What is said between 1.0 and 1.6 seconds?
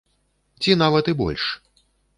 і больш!